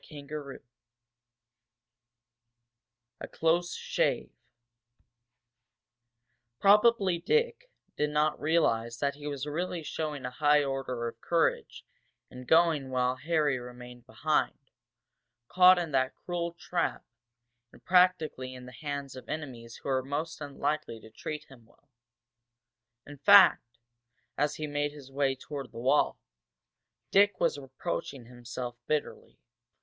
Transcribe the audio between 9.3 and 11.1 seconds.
really showing a high order